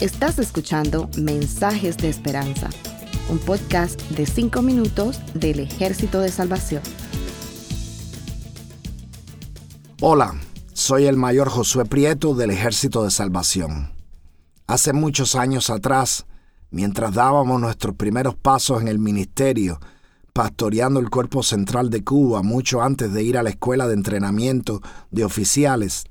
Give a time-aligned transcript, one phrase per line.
[0.00, 2.68] Estás escuchando Mensajes de Esperanza,
[3.28, 6.82] un podcast de 5 minutos del Ejército de Salvación.
[10.00, 10.34] Hola,
[10.72, 13.92] soy el mayor Josué Prieto del Ejército de Salvación.
[14.66, 16.26] Hace muchos años atrás,
[16.70, 19.78] mientras dábamos nuestros primeros pasos en el ministerio,
[20.32, 24.80] pastoreando el cuerpo central de Cuba mucho antes de ir a la escuela de entrenamiento
[25.12, 26.06] de oficiales,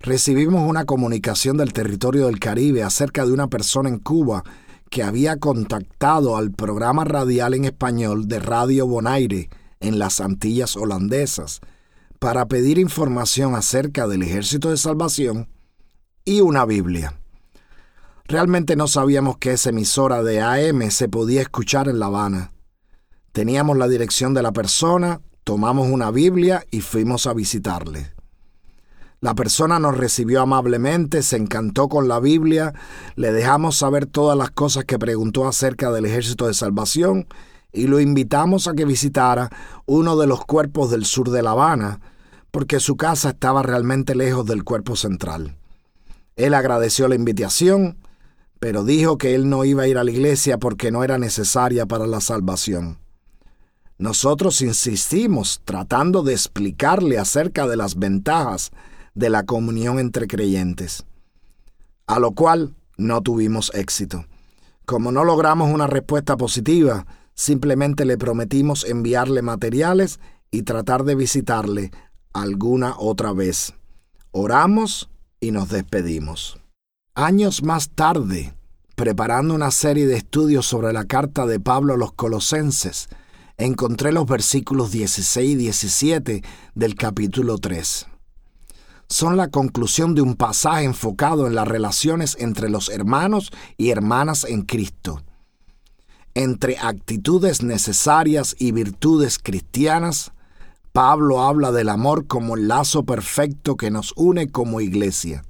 [0.00, 4.44] recibimos una comunicación del territorio del Caribe acerca de una persona en Cuba
[4.90, 9.50] que había contactado al programa radial en español de Radio Bonaire
[9.80, 11.60] en las Antillas holandesas
[12.18, 15.48] para pedir información acerca del Ejército de Salvación
[16.24, 17.14] y una Biblia.
[18.24, 22.52] Realmente no sabíamos que esa emisora de AM se podía escuchar en La Habana.
[23.32, 28.17] Teníamos la dirección de la persona, tomamos una Biblia y fuimos a visitarle.
[29.20, 32.72] La persona nos recibió amablemente, se encantó con la Biblia,
[33.16, 37.26] le dejamos saber todas las cosas que preguntó acerca del ejército de salvación
[37.72, 39.50] y lo invitamos a que visitara
[39.86, 42.00] uno de los cuerpos del sur de La Habana,
[42.52, 45.56] porque su casa estaba realmente lejos del cuerpo central.
[46.36, 47.98] Él agradeció la invitación,
[48.60, 51.86] pero dijo que él no iba a ir a la iglesia porque no era necesaria
[51.86, 52.98] para la salvación.
[53.98, 58.70] Nosotros insistimos tratando de explicarle acerca de las ventajas
[59.18, 61.04] de la comunión entre creyentes,
[62.06, 64.26] a lo cual no tuvimos éxito.
[64.86, 70.20] Como no logramos una respuesta positiva, simplemente le prometimos enviarle materiales
[70.52, 71.90] y tratar de visitarle
[72.32, 73.74] alguna otra vez.
[74.30, 76.60] Oramos y nos despedimos.
[77.14, 78.54] Años más tarde,
[78.94, 83.08] preparando una serie de estudios sobre la carta de Pablo a los colosenses,
[83.56, 86.42] encontré los versículos 16 y 17
[86.76, 88.06] del capítulo 3.
[89.08, 94.44] Son la conclusión de un pasaje enfocado en las relaciones entre los hermanos y hermanas
[94.44, 95.22] en Cristo.
[96.34, 100.32] Entre actitudes necesarias y virtudes cristianas,
[100.92, 105.42] Pablo habla del amor como el lazo perfecto que nos une como iglesia.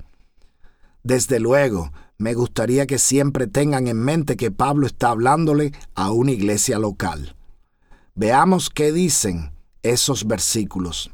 [1.02, 6.30] Desde luego, me gustaría que siempre tengan en mente que Pablo está hablándole a una
[6.30, 7.34] iglesia local.
[8.14, 9.52] Veamos qué dicen
[9.82, 11.10] esos versículos.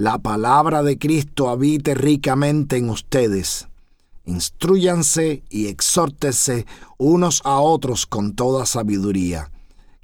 [0.00, 3.68] La palabra de Cristo habite ricamente en ustedes.
[4.24, 6.64] Instruyanse y exhórtense
[6.96, 9.50] unos a otros con toda sabiduría.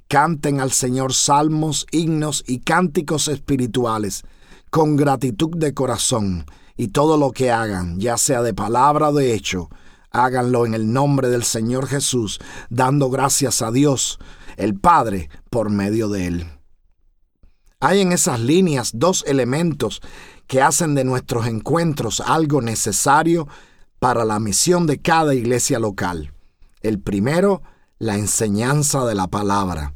[0.07, 4.23] Canten al Señor salmos, himnos y cánticos espirituales,
[4.69, 9.33] con gratitud de corazón, y todo lo que hagan, ya sea de palabra o de
[9.33, 9.71] hecho,
[10.11, 14.19] háganlo en el nombre del Señor Jesús, dando gracias a Dios,
[14.57, 16.56] el Padre, por medio de Él.
[17.79, 20.01] Hay en esas líneas dos elementos
[20.47, 23.47] que hacen de nuestros encuentros algo necesario
[23.99, 26.33] para la misión de cada iglesia local.
[26.81, 27.61] El primero,
[27.99, 29.93] la enseñanza de la palabra.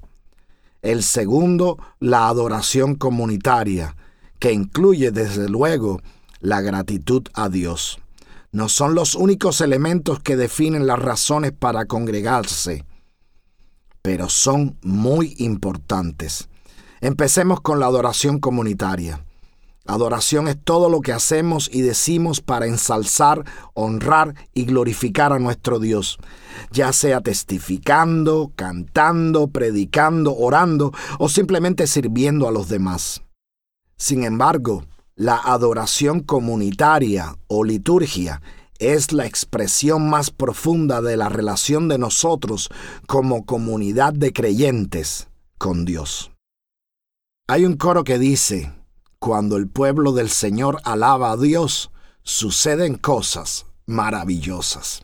[0.81, 3.95] El segundo, la adoración comunitaria,
[4.39, 6.01] que incluye desde luego
[6.39, 7.99] la gratitud a Dios.
[8.51, 12.85] No son los únicos elementos que definen las razones para congregarse
[14.01, 16.49] pero son muy importantes.
[17.01, 19.25] Empecemos con la adoración comunitaria.
[19.88, 25.79] Adoración es todo lo que hacemos y decimos para ensalzar, honrar y glorificar a nuestro
[25.79, 26.19] Dios,
[26.72, 33.23] ya sea testificando, cantando, predicando, orando o simplemente sirviendo a los demás.
[33.97, 34.85] Sin embargo,
[35.16, 38.44] la adoración comunitaria o liturgia
[38.78, 42.69] es la expresión más profunda de la relación de nosotros
[43.07, 46.31] como comunidad de creyentes con Dios.
[47.47, 48.72] Hay un coro que dice,
[49.19, 51.91] cuando el pueblo del Señor alaba a Dios,
[52.24, 55.03] suceden cosas maravillosas.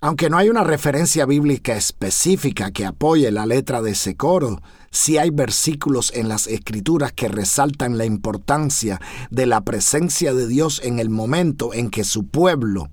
[0.00, 4.60] Aunque no hay una referencia bíblica específica que apoye la letra de ese coro,
[4.90, 9.00] sí hay versículos en las escrituras que resaltan la importancia
[9.30, 12.90] de la presencia de Dios en el momento en que su pueblo,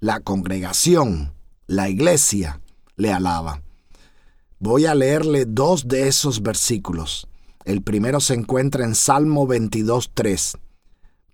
[0.00, 1.32] la congregación,
[1.66, 2.60] la iglesia,
[2.96, 3.62] le alaba.
[4.58, 7.26] Voy a leerle dos de esos versículos.
[7.64, 10.58] El primero se encuentra en Salmo 22.3.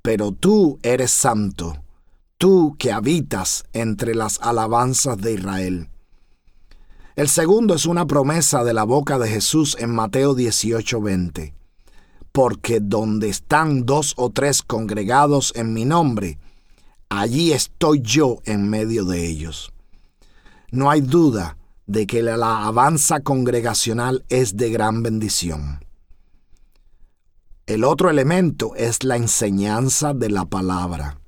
[0.02, 1.82] Pero tú eres santo
[2.38, 5.88] tú que habitas entre las alabanzas de Israel.
[7.14, 11.54] El segundo es una promesa de la boca de Jesús en Mateo 18:20.
[12.32, 16.38] Porque donde están dos o tres congregados en mi nombre,
[17.08, 19.72] allí estoy yo en medio de ellos.
[20.70, 21.56] No hay duda
[21.86, 25.85] de que la alabanza congregacional es de gran bendición.
[27.66, 31.18] El otro elemento es la enseñanza de la palabra.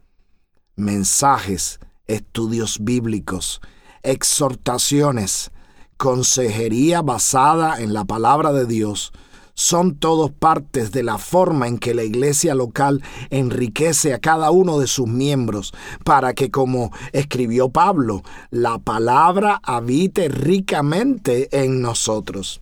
[0.76, 3.60] mensajes, estudios bíblicos,
[4.04, 5.50] exhortaciones,
[5.96, 9.10] consejería basada en la palabra de Dios,
[9.54, 14.78] son todos partes de la forma en que la iglesia local enriquece a cada uno
[14.78, 15.74] de sus miembros
[16.04, 22.60] para que, como escribió Pablo, la palabra habite ricamente en nosotros.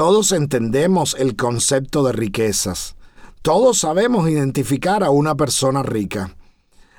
[0.00, 2.96] Todos entendemos el concepto de riquezas.
[3.42, 6.34] Todos sabemos identificar a una persona rica.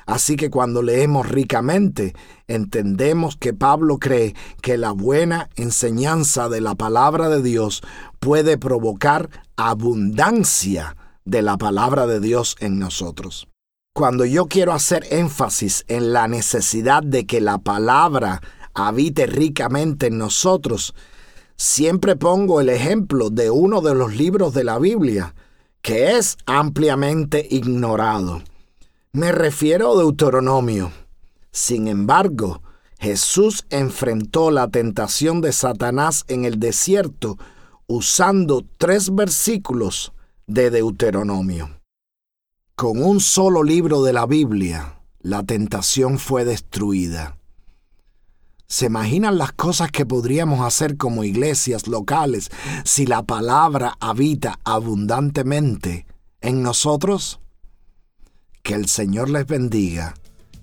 [0.05, 2.13] Así que cuando leemos ricamente,
[2.47, 7.81] entendemos que Pablo cree que la buena enseñanza de la palabra de Dios
[8.19, 10.95] puede provocar abundancia
[11.25, 13.47] de la palabra de Dios en nosotros.
[13.95, 18.43] Cuando yo quiero hacer énfasis en la necesidad de que la palabra
[18.75, 20.93] habite ricamente en nosotros,
[21.61, 25.35] siempre pongo el ejemplo de uno de los libros de la Biblia,
[25.83, 28.41] que es ampliamente ignorado.
[29.11, 30.91] Me refiero a Deuteronomio.
[31.51, 32.63] Sin embargo,
[32.97, 37.37] Jesús enfrentó la tentación de Satanás en el desierto
[37.85, 40.13] usando tres versículos
[40.47, 41.79] de Deuteronomio.
[42.75, 47.37] Con un solo libro de la Biblia, la tentación fue destruida.
[48.71, 52.49] ¿Se imaginan las cosas que podríamos hacer como iglesias locales
[52.85, 56.05] si la palabra habita abundantemente
[56.39, 57.41] en nosotros?
[58.63, 60.13] Que el Señor les bendiga